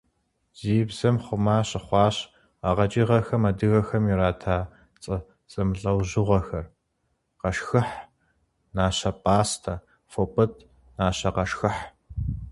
[0.57, 2.15] Ди бзэм хъума щыхъуащ
[2.67, 4.57] а къэкӀыгъэхэм адыгэхэм ирата
[5.01, 5.17] цӀэ
[5.51, 6.65] зэмылӀэужьыгъуэхэр:
[7.39, 7.95] къэшхыхь,
[8.75, 9.73] нащэпӀастэ,
[10.11, 10.61] фопӀытӀ,
[10.97, 11.81] нащэкъэшхыхь.